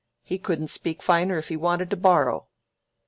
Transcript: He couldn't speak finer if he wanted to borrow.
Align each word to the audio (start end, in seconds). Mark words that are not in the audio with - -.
He 0.23 0.39
couldn't 0.39 0.69
speak 0.71 1.03
finer 1.03 1.37
if 1.37 1.49
he 1.49 1.55
wanted 1.55 1.91
to 1.91 1.95
borrow. 1.95 2.47